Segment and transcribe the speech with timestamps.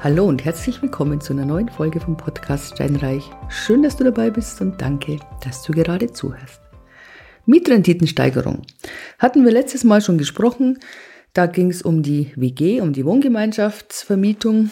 [0.00, 3.28] Hallo und herzlich willkommen zu einer neuen Folge vom Podcast Steinreich.
[3.48, 6.60] Schön, dass du dabei bist und danke, dass du gerade zuhörst.
[7.46, 8.62] Mietrenditensteigerung.
[9.18, 10.78] Hatten wir letztes Mal schon gesprochen.
[11.32, 14.70] Da ging es um die WG, um die Wohngemeinschaftsvermietung.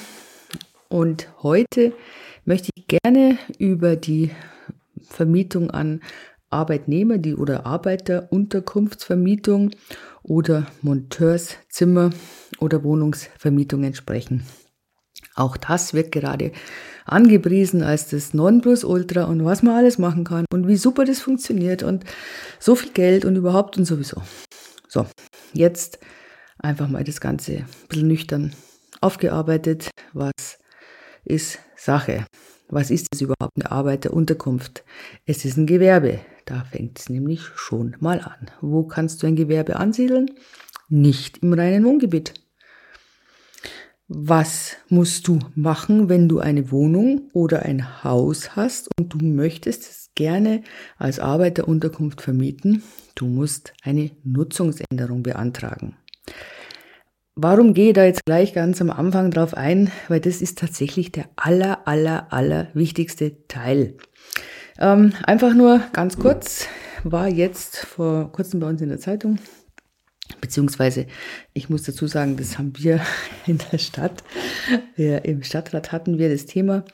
[0.89, 1.93] Und heute
[2.45, 4.31] möchte ich gerne über die
[5.03, 6.03] Vermietung an
[6.51, 9.73] Arbeitnehmer, die oder Arbeiterunterkunftsvermietung
[10.23, 12.11] oder Monteurszimmer
[12.61, 14.45] oder Wohnungsvermietungen sprechen.
[15.37, 16.51] Auch das wird gerade
[17.05, 21.83] angepriesen als das Nonplusultra und was man alles machen kann und wie super das funktioniert
[21.83, 22.05] und
[22.59, 24.23] so viel Geld und überhaupt und sowieso.
[24.89, 25.07] So,
[25.53, 25.99] jetzt
[26.59, 28.53] einfach mal das Ganze ein bisschen nüchtern
[29.01, 29.91] aufgearbeitet.
[30.15, 30.59] Was
[31.25, 32.27] ist Sache?
[32.69, 34.85] Was ist es überhaupt eine Arbeiterunterkunft?
[35.27, 36.21] Es ist ein Gewerbe.
[36.47, 38.51] Da fängt es nämlich schon mal an.
[38.61, 40.31] Wo kannst du ein Gewerbe ansiedeln?
[40.89, 42.35] Nicht im reinen Wohngebiet.
[44.09, 49.83] Was musst du machen, wenn du eine Wohnung oder ein Haus hast und du möchtest
[49.83, 50.63] es gerne
[50.97, 52.85] als Arbeiterunterkunft vermieten?
[53.17, 55.97] Du musst eine Nutzungsänderung beantragen.
[57.35, 59.91] Warum gehe ich da jetzt gleich ganz am Anfang drauf ein?
[60.07, 63.97] Weil das ist tatsächlich der aller, aller, aller wichtigste Teil.
[64.79, 66.69] Ähm, einfach nur ganz kurz,
[67.03, 69.41] war jetzt vor kurzem bei uns in der Zeitung,
[70.47, 71.07] beziehungsweise
[71.55, 73.01] ich muss dazu sagen, das haben wir
[73.47, 74.23] in der Stadt,
[74.95, 76.85] wir, im Stadtrat hatten wir das Thema,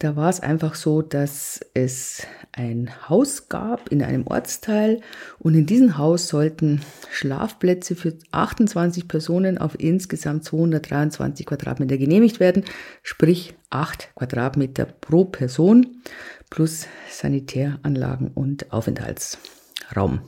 [0.00, 5.00] da war es einfach so, dass es ein Haus gab in einem Ortsteil
[5.38, 12.64] und in diesem Haus sollten Schlafplätze für 28 Personen auf insgesamt 223 Quadratmeter genehmigt werden,
[13.02, 16.02] sprich 8 Quadratmeter pro Person
[16.50, 20.20] plus Sanitäranlagen und Aufenthaltsraum.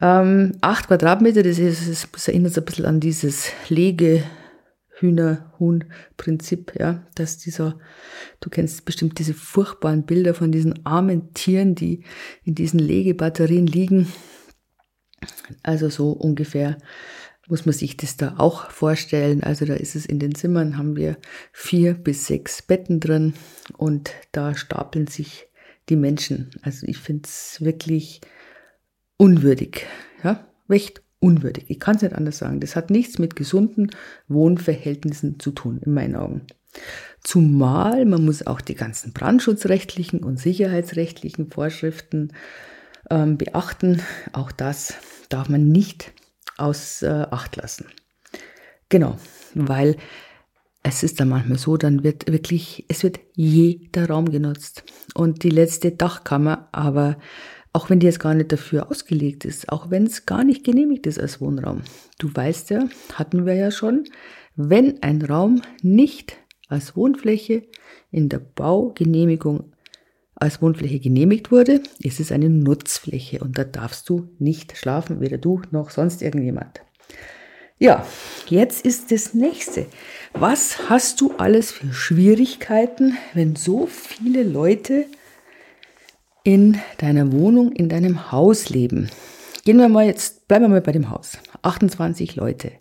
[0.00, 4.24] Ähm, 8 Quadratmeter, das, ist, das erinnert ein bisschen an dieses Lege-
[5.00, 7.78] Hühner-Huhn-Prinzip, ja, dass dieser,
[8.40, 12.04] du kennst bestimmt diese furchtbaren Bilder von diesen armen Tieren, die
[12.44, 14.12] in diesen Legebatterien liegen.
[15.62, 16.78] Also so ungefähr
[17.48, 19.42] muss man sich das da auch vorstellen.
[19.42, 21.16] Also da ist es in den Zimmern, haben wir
[21.52, 23.34] vier bis sechs Betten drin
[23.76, 25.48] und da stapeln sich
[25.88, 26.50] die Menschen.
[26.62, 28.20] Also ich finde es wirklich
[29.20, 29.86] unwürdig,
[30.24, 31.66] ja, recht unwürdig.
[31.68, 32.58] Ich kann es nicht anders sagen.
[32.58, 33.90] Das hat nichts mit gesunden
[34.28, 36.46] Wohnverhältnissen zu tun, in meinen Augen.
[37.22, 42.32] Zumal man muss auch die ganzen brandschutzrechtlichen und sicherheitsrechtlichen Vorschriften
[43.10, 44.00] ähm, beachten.
[44.32, 44.94] Auch das
[45.28, 46.12] darf man nicht
[46.56, 47.86] außer äh, Acht lassen.
[48.88, 49.18] Genau,
[49.54, 49.96] weil
[50.82, 54.82] es ist dann manchmal so, dann wird wirklich, es wird jeder Raum genutzt.
[55.14, 57.18] Und die letzte Dachkammer, aber
[57.72, 61.06] auch wenn die jetzt gar nicht dafür ausgelegt ist, auch wenn es gar nicht genehmigt
[61.06, 61.82] ist als Wohnraum.
[62.18, 64.04] Du weißt ja, hatten wir ja schon,
[64.56, 66.36] wenn ein Raum nicht
[66.68, 67.64] als Wohnfläche
[68.10, 69.72] in der Baugenehmigung
[70.34, 75.38] als Wohnfläche genehmigt wurde, ist es eine Nutzfläche und da darfst du nicht schlafen, weder
[75.38, 76.80] du noch sonst irgendjemand.
[77.78, 78.06] Ja,
[78.48, 79.86] jetzt ist das nächste.
[80.32, 85.06] Was hast du alles für Schwierigkeiten, wenn so viele Leute
[86.44, 89.10] in deiner Wohnung, in deinem Haus leben.
[89.64, 91.38] Gehen wir mal jetzt, bleiben wir mal bei dem Haus.
[91.62, 92.72] 28 Leute.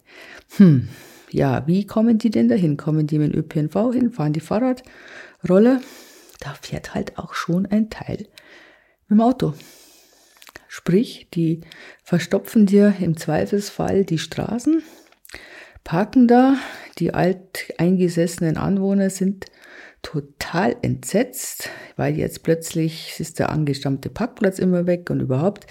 [0.58, 0.90] Hm,
[1.30, 2.78] ja, wie kommen die denn dahin?
[2.78, 4.12] Kommen die mit dem ÖPNV hin?
[4.12, 4.84] Fahren die Fahrrad?
[5.48, 5.82] Roller?
[6.40, 8.28] Da fährt halt auch schon ein Teil
[9.08, 9.54] mit dem Auto.
[10.68, 11.62] Sprich, die
[12.04, 14.82] verstopfen dir im Zweifelsfall die Straßen,
[15.84, 16.56] parken da,
[17.00, 19.48] die alteingesessenen Anwohner sind
[20.02, 25.68] total entsetzt, weil jetzt plötzlich ist der angestammte Parkplatz immer weg und überhaupt.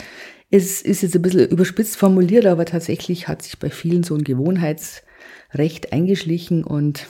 [0.50, 4.24] Es ist jetzt ein bisschen überspitzt formuliert, aber tatsächlich hat sich bei vielen so ein
[4.24, 7.06] Gewohnheitsrecht eingeschlichen und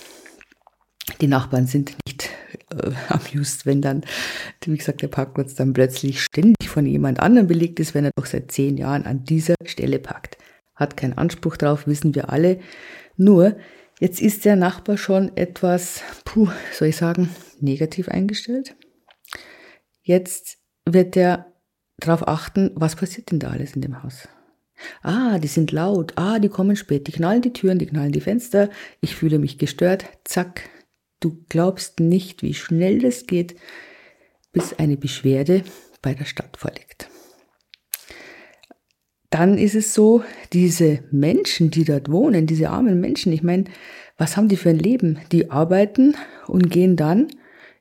[1.21, 2.31] die Nachbarn sind nicht
[2.71, 4.05] äh, amused, wenn dann,
[4.65, 8.27] wie gesagt, der Parkplatz dann plötzlich ständig von jemand anderem belegt ist, wenn er doch
[8.27, 10.37] seit zehn Jahren an dieser Stelle parkt.
[10.75, 12.61] Hat keinen Anspruch drauf, wissen wir alle.
[13.17, 13.57] Nur,
[14.01, 17.31] Jetzt ist der Nachbar schon etwas, puh, soll ich sagen,
[17.61, 18.77] negativ eingestellt.
[20.03, 21.53] Jetzt wird er
[21.99, 24.29] darauf achten, was passiert denn da alles in dem Haus.
[25.03, 26.13] Ah, die sind laut.
[26.17, 27.09] Ah, die kommen spät.
[27.09, 28.71] Die knallen die Türen, die knallen die Fenster.
[29.01, 30.05] Ich fühle mich gestört.
[30.25, 30.71] Zack.
[31.19, 33.57] Du glaubst nicht, wie schnell das geht,
[34.53, 35.65] bis eine Beschwerde
[36.01, 37.09] bei der Stadt vorliegt
[39.31, 40.23] dann ist es so,
[40.53, 43.65] diese Menschen, die dort wohnen, diese armen Menschen, ich meine,
[44.17, 45.19] was haben die für ein Leben?
[45.33, 46.15] Die arbeiten
[46.47, 47.29] und gehen dann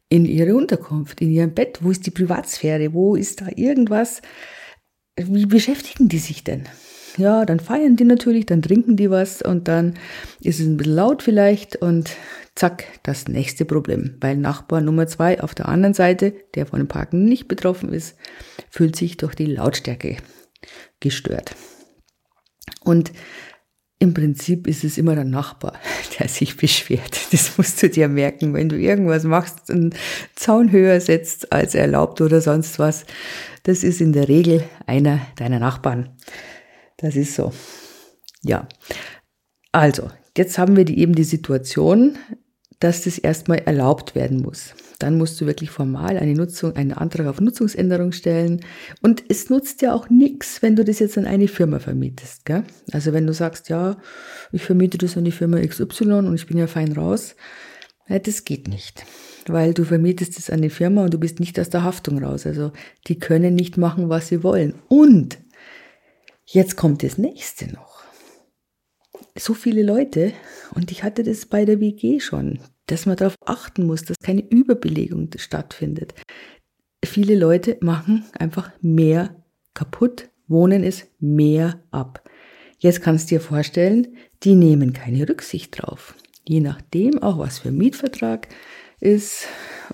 [0.10, 1.80] in ihre Unterkunft, in ihrem Bett.
[1.82, 2.94] Wo ist die Privatsphäre?
[2.94, 4.22] Wo ist da irgendwas?
[5.16, 6.64] Wie beschäftigen die sich denn?
[7.18, 9.96] ja, dann feiern die natürlich, dann trinken die was und dann
[10.42, 12.12] ist es ein bisschen laut vielleicht und
[12.56, 14.16] zack, das nächste Problem.
[14.22, 18.16] Weil Nachbar Nummer zwei auf der anderen Seite, der von dem Parken nicht betroffen ist,
[18.70, 20.18] fühlt sich durch die Lautstärke
[21.00, 21.56] gestört.
[22.84, 23.12] Und
[24.00, 25.74] im Prinzip ist es immer der Nachbar,
[26.20, 27.18] der sich beschwert.
[27.32, 29.94] Das musst du dir merken, wenn du irgendwas machst, einen
[30.36, 33.06] Zaun höher setzt als erlaubt oder sonst was.
[33.64, 36.16] Das ist in der Regel einer deiner Nachbarn.
[36.98, 37.54] Das ist so.
[38.44, 38.68] Ja.
[39.72, 42.18] Also, jetzt haben wir die, eben die Situation,
[42.80, 44.76] dass das erstmal erlaubt werden muss.
[45.00, 48.62] Dann musst du wirklich formal eine Nutzung, einen Antrag auf Nutzungsänderung stellen.
[49.02, 52.46] Und es nutzt ja auch nichts, wenn du das jetzt an eine Firma vermietest.
[52.46, 52.64] Gell?
[52.92, 53.98] Also wenn du sagst, ja,
[54.52, 57.36] ich vermiete das an die Firma XY und ich bin ja fein raus,
[58.08, 59.06] ja, das geht nicht.
[59.48, 62.46] Weil du vermietest es an die Firma und du bist nicht aus der Haftung raus.
[62.46, 62.72] Also
[63.08, 64.76] die können nicht machen, was sie wollen.
[64.88, 65.40] Und
[66.46, 67.87] jetzt kommt das nächste noch
[69.40, 70.34] so viele Leute,
[70.74, 74.48] und ich hatte das bei der WG schon, dass man darauf achten muss, dass keine
[74.50, 76.14] Überbelegung stattfindet.
[77.04, 79.44] Viele Leute machen einfach mehr
[79.74, 82.28] kaputt, wohnen es mehr ab.
[82.80, 84.08] Jetzt kannst du dir vorstellen,
[84.44, 86.16] die nehmen keine Rücksicht drauf.
[86.48, 88.48] Je nachdem, auch was für ein Mietvertrag
[89.00, 89.48] ist,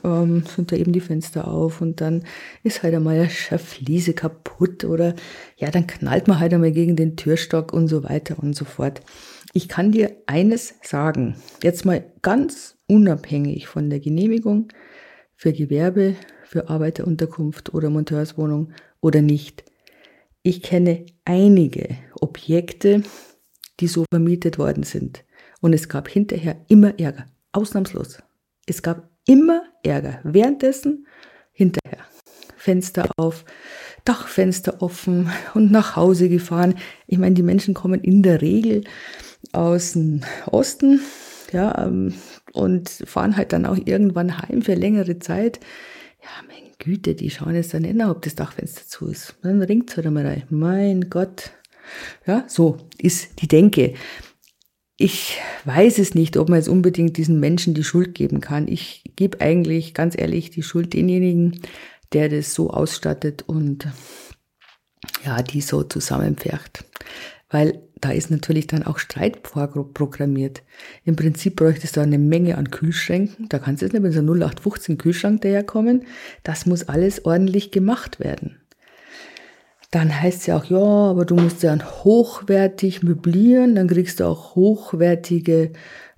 [0.03, 2.23] ähm, sind da eben die Fenster auf und dann
[2.63, 5.15] ist halt einmal eine Fliese kaputt oder
[5.57, 9.01] ja, dann knallt man halt einmal gegen den Türstock und so weiter und so fort.
[9.55, 14.69] Ich kann dir eines sagen, jetzt mal ganz unabhängig von der Genehmigung
[15.35, 19.63] für Gewerbe, für Arbeiterunterkunft oder Monteurswohnung oder nicht.
[20.41, 21.89] Ich kenne einige
[22.19, 23.03] Objekte,
[23.79, 25.23] die so vermietet worden sind.
[25.61, 27.27] Und es gab hinterher immer Ärger.
[27.51, 28.23] Ausnahmslos.
[28.65, 30.19] Es gab immer Ärger.
[30.23, 31.05] Währenddessen,
[31.51, 31.99] hinterher.
[32.57, 33.45] Fenster auf,
[34.05, 36.75] Dachfenster offen und nach Hause gefahren.
[37.07, 38.83] Ich meine, die Menschen kommen in der Regel
[39.51, 41.01] aus dem Osten,
[41.51, 42.13] ja, ähm,
[42.51, 45.59] und fahren halt dann auch irgendwann heim für längere Zeit.
[46.21, 49.35] Ja, meine Güte, die schauen jetzt dann nicht nach, ob das Dachfenster zu ist.
[49.41, 50.43] Dann ringt es halt einmal rein.
[50.49, 51.51] Mein Gott.
[52.25, 53.93] Ja, so ist die Denke.
[54.97, 58.67] Ich weiß es nicht, ob man jetzt unbedingt diesen Menschen die Schuld geben kann.
[58.67, 61.59] Ich gebe eigentlich ganz ehrlich die Schuld denjenigen,
[62.13, 63.87] der das so ausstattet und
[65.25, 66.85] ja, die so zusammenpfercht.
[67.49, 70.63] Weil da ist natürlich dann auch Streit vorprogrammiert.
[71.05, 73.47] Im Prinzip bräuchtest du eine Menge an Kühlschränken.
[73.47, 76.05] Da kannst du jetzt nicht mit so 0815 Kühlschrank daherkommen.
[76.43, 78.59] Das muss alles ordentlich gemacht werden.
[79.91, 84.25] Dann heißt es ja auch, ja, aber du musst ja hochwertig möblieren, dann kriegst du
[84.25, 85.71] auch hochwertige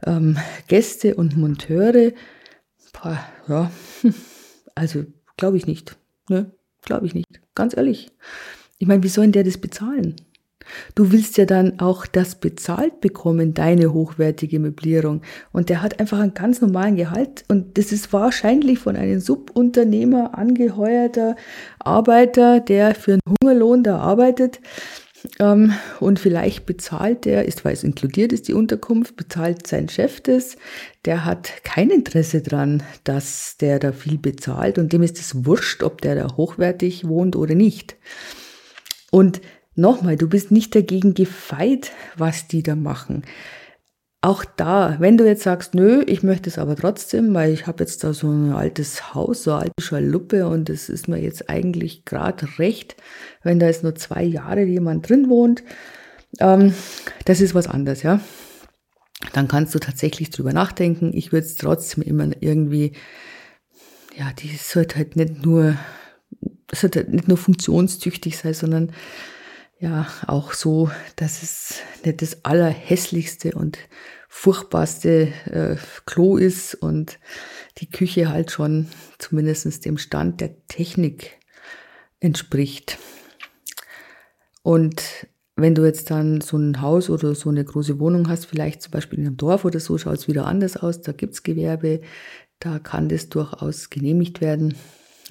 [0.05, 0.37] ähm,
[0.69, 2.13] Gäste und Monteure.
[2.93, 3.19] Boah,
[3.49, 3.71] ja,
[4.75, 5.03] also
[5.37, 5.97] glaube ich nicht.
[6.29, 6.51] Ne?
[6.81, 7.27] Glaube ich nicht.
[7.55, 8.11] Ganz ehrlich.
[8.77, 10.15] Ich meine, wie soll denn der das bezahlen?
[10.95, 15.21] Du willst ja dann auch das bezahlt bekommen, deine hochwertige Möblierung.
[15.51, 17.43] Und der hat einfach einen ganz normalen Gehalt.
[17.47, 21.35] Und das ist wahrscheinlich von einem Subunternehmer angeheuerter
[21.79, 24.59] Arbeiter, der für einen Hungerlohn da arbeitet.
[25.39, 30.21] Ähm, und vielleicht bezahlt der, ist, weil es inkludiert ist, die Unterkunft, bezahlt sein Chef
[30.21, 30.57] das.
[31.05, 34.77] Der hat kein Interesse dran, dass der da viel bezahlt.
[34.77, 37.95] Und dem ist es wurscht, ob der da hochwertig wohnt oder nicht.
[39.11, 39.41] Und
[39.77, 43.23] Nochmal, du bist nicht dagegen gefeit, was die da machen.
[44.25, 47.83] Auch da, wenn du jetzt sagst, nö, ich möchte es aber trotzdem, weil ich habe
[47.83, 51.47] jetzt da so ein altes Haus, so eine alte Schaluppe und es ist mir jetzt
[51.47, 52.95] eigentlich gerade recht,
[53.43, 55.61] wenn da jetzt nur zwei Jahre jemand drin wohnt,
[56.39, 56.73] ähm,
[57.25, 58.19] das ist was anderes, ja.
[59.33, 61.11] Dann kannst du tatsächlich drüber nachdenken.
[61.13, 62.93] Ich würde es trotzdem immer irgendwie,
[64.17, 65.77] ja, die sollte halt nicht nur,
[66.73, 68.91] sollte halt nicht nur funktionstüchtig sein, sondern
[69.79, 73.77] ja auch so, dass es nicht das allerhässlichste und
[74.29, 77.19] furchtbarste äh, Klo ist und
[77.77, 81.39] die Küche halt schon zumindest dem Stand der Technik
[82.19, 82.97] entspricht.
[84.61, 88.81] Und wenn du jetzt dann so ein Haus oder so eine große Wohnung hast, vielleicht
[88.81, 92.01] zum Beispiel in einem Dorf oder so, schaut es wieder anders aus, da gibt's Gewerbe,
[92.59, 94.75] da kann das durchaus genehmigt werden.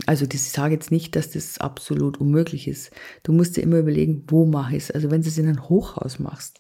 [0.07, 2.91] Also ich sage jetzt nicht, dass das absolut unmöglich ist.
[3.23, 4.91] Du musst dir immer überlegen, wo mache ich es.
[4.91, 6.59] Also wenn du es in ein Hochhaus machst,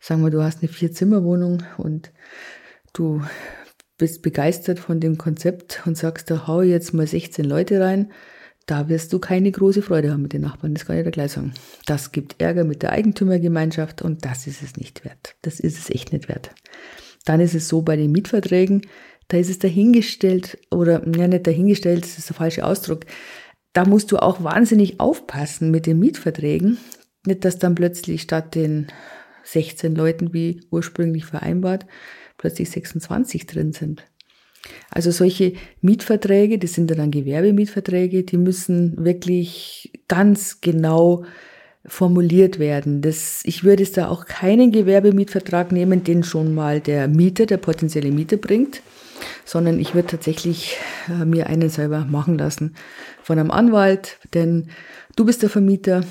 [0.00, 2.12] sagen wir, du hast eine Vier-Zimmer-Wohnung und
[2.92, 3.22] du
[3.98, 8.10] bist begeistert von dem Konzept und sagst, da hau jetzt mal 16 Leute rein,
[8.66, 11.32] da wirst du keine große Freude haben mit den Nachbarn, das kann ich dir gleich
[11.32, 11.52] sagen.
[11.86, 15.36] Das gibt Ärger mit der Eigentümergemeinschaft und das ist es nicht wert.
[15.42, 16.50] Das ist es echt nicht wert.
[17.24, 18.82] Dann ist es so bei den Mietverträgen,
[19.32, 23.06] da ist es dahingestellt oder ja nicht dahingestellt, das ist der falsche Ausdruck.
[23.72, 26.76] Da musst du auch wahnsinnig aufpassen mit den Mietverträgen,
[27.24, 28.88] Nicht, dass dann plötzlich statt den
[29.44, 31.86] 16 Leuten wie ursprünglich vereinbart,
[32.36, 34.04] plötzlich 26 drin sind.
[34.90, 41.24] Also solche Mietverträge, das sind dann Gewerbemietverträge, die müssen wirklich ganz genau
[41.86, 43.02] formuliert werden.
[43.02, 47.56] Das, ich würde es da auch keinen Gewerbemietvertrag nehmen, den schon mal der Mieter, der
[47.56, 48.82] potenzielle Mieter bringt,
[49.44, 50.76] sondern ich würde tatsächlich
[51.08, 52.74] äh, mir einen selber machen lassen
[53.22, 54.68] von einem Anwalt, denn
[55.16, 56.04] du bist der Vermieter,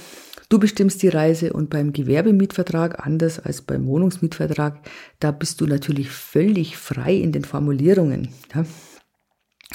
[0.49, 4.79] du bestimmst die Reise und beim Gewerbemietvertrag, anders als beim Wohnungsmietvertrag,
[5.19, 8.29] da bist du natürlich völlig frei in den Formulierungen.
[8.53, 8.65] Ja?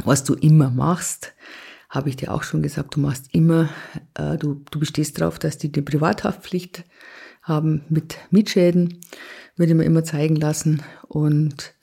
[0.04, 1.34] Was du immer machst,
[1.88, 3.68] habe ich dir auch schon gesagt, du machst immer,
[4.14, 6.84] äh, du, du bestehst darauf, dass die eine Privathaftpflicht
[7.42, 9.00] haben mit Mietschäden,
[9.56, 11.74] würde man immer zeigen lassen und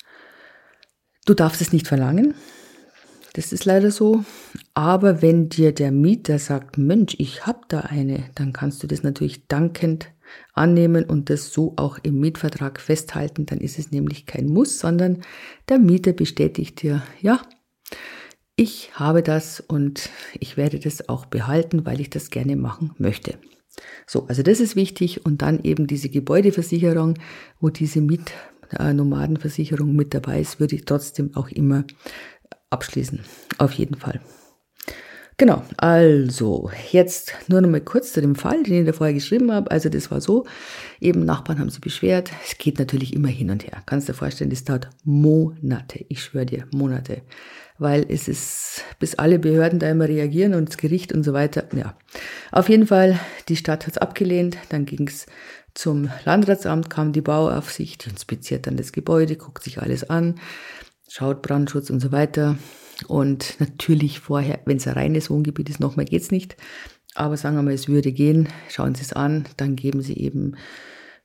[1.26, 2.36] du darfst es nicht verlangen.
[3.34, 4.24] Das ist leider so.
[4.76, 9.02] Aber wenn dir der Mieter sagt, Mensch, ich habe da eine, dann kannst du das
[9.02, 10.10] natürlich dankend
[10.54, 13.46] annehmen und das so auch im Mietvertrag festhalten.
[13.46, 15.22] Dann ist es nämlich kein Muss, sondern
[15.68, 17.42] der Mieter bestätigt dir, ja,
[18.56, 23.38] ich habe das und ich werde das auch behalten, weil ich das gerne machen möchte.
[24.06, 27.16] So, also das ist wichtig und dann eben diese Gebäudeversicherung,
[27.60, 31.86] wo diese Mietnomadenversicherung mit dabei ist, würde ich trotzdem auch immer
[32.70, 33.22] abschließen.
[33.58, 34.22] Auf jeden Fall.
[35.44, 39.52] Genau, also jetzt nur noch mal kurz zu dem Fall, den ich da vorher geschrieben
[39.52, 39.70] habe.
[39.72, 40.46] Also das war so,
[41.02, 42.32] eben Nachbarn haben sich beschwert.
[42.46, 43.84] Es geht natürlich immer hin und her.
[43.86, 46.06] Kannst dir vorstellen, das dauert Monate.
[46.08, 47.24] Ich schwöre dir, Monate
[47.78, 51.66] weil es ist, bis alle Behörden da immer reagieren und das Gericht und so weiter.
[51.76, 51.98] Ja,
[52.54, 53.20] auf jeden Fall,
[53.50, 55.26] die Stadt hat es abgelehnt, dann ging es
[55.74, 60.36] zum Landratsamt, kam die Bauaufsicht, inspiziert dann das Gebäude, guckt sich alles an,
[61.10, 62.56] schaut Brandschutz und so weiter.
[63.08, 66.56] Und natürlich vorher, wenn es ein reines Wohngebiet ist, nochmal geht's nicht.
[67.16, 70.56] Aber sagen wir mal, es würde gehen, schauen Sie es an, dann geben Sie eben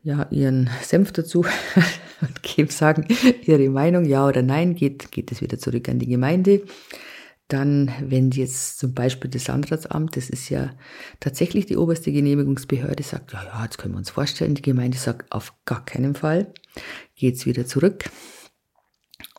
[0.03, 1.45] ja, ihren Senf dazu
[2.21, 3.07] und geben, sagen
[3.43, 6.63] ihre Meinung, ja oder nein, geht, geht es wieder zurück an die Gemeinde.
[7.49, 10.71] Dann, wenn jetzt zum Beispiel das Landratsamt, das ist ja
[11.19, 15.33] tatsächlich die oberste Genehmigungsbehörde, sagt, ja, ja, jetzt können wir uns vorstellen, die Gemeinde sagt,
[15.33, 16.53] auf gar keinen Fall,
[17.17, 18.05] geht's wieder zurück.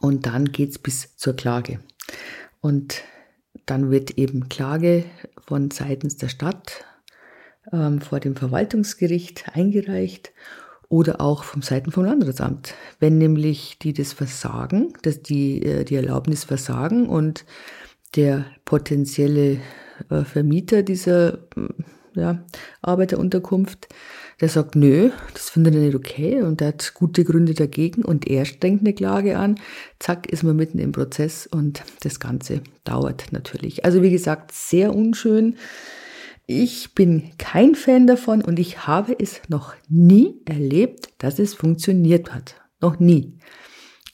[0.02, 1.80] Und dann geht's bis zur Klage.
[2.62, 3.04] Und
[3.66, 5.06] dann wird eben Klage
[5.46, 6.86] von seitens der Stadt
[7.72, 10.34] ähm, vor dem Verwaltungsgericht eingereicht
[10.88, 12.74] oder auch vom Seiten vom Landratsamt.
[13.00, 17.46] Wenn nämlich die das versagen, dass die äh, die Erlaubnis versagen und
[18.16, 19.60] der potenzielle
[20.10, 21.40] äh, Vermieter dieser
[22.16, 22.44] ja,
[22.82, 23.88] Arbeiterunterkunft,
[24.42, 28.28] der sagt, nö, das findet er nicht okay und er hat gute Gründe dagegen und
[28.28, 29.60] er strengt eine Klage an.
[30.00, 33.86] Zack, ist man mitten im Prozess und das Ganze dauert natürlich.
[33.86, 35.56] Also wie gesagt, sehr unschön.
[36.48, 42.34] Ich bin kein Fan davon und ich habe es noch nie erlebt, dass es funktioniert
[42.34, 42.56] hat.
[42.82, 43.38] Noch nie.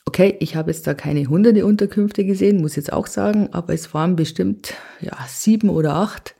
[0.05, 3.93] Okay, ich habe jetzt da keine hunderte Unterkünfte gesehen, muss jetzt auch sagen, aber es
[3.93, 6.34] waren bestimmt ja, sieben oder acht.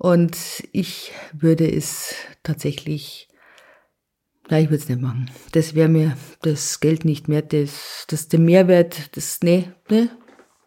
[0.00, 3.28] Und ich würde es tatsächlich,
[4.48, 5.30] nein, ich würde es nicht machen.
[5.52, 10.08] Das wäre mir das Geld nicht mehr, das, das der Mehrwert, das, nee, nee,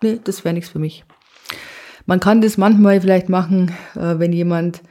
[0.04, 1.04] nee, das wäre nichts für mich.
[2.06, 4.84] Man kann das manchmal vielleicht machen, äh, wenn jemand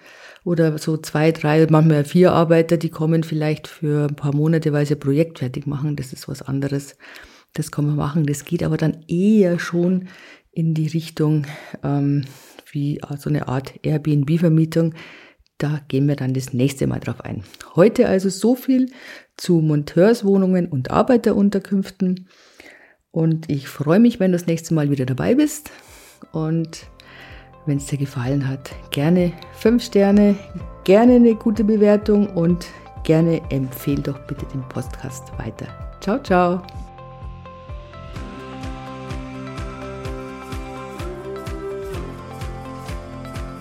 [0.42, 4.86] oder so zwei, drei, manchmal vier Arbeiter, die kommen vielleicht für ein paar Monate, weil
[4.86, 5.94] sie ein Projekt fertig machen.
[5.94, 6.96] Das ist was anderes.
[7.54, 8.26] Das kann man machen.
[8.26, 10.08] Das geht aber dann eher schon
[10.50, 11.46] in die Richtung
[11.84, 12.24] ähm,
[12.72, 14.94] wie so eine Art Airbnb-Vermietung.
[15.58, 17.44] Da gehen wir dann das nächste Mal drauf ein.
[17.76, 18.90] Heute also so viel
[19.36, 22.28] zu Monteurswohnungen und Arbeiterunterkünften.
[23.12, 25.70] Und ich freue mich, wenn du das nächste Mal wieder dabei bist.
[26.32, 26.86] Und
[27.66, 30.34] wenn es dir gefallen hat, gerne 5 Sterne,
[30.84, 32.66] gerne eine gute Bewertung und
[33.04, 35.66] gerne empfehle doch bitte den Podcast weiter.
[36.00, 36.62] Ciao, ciao.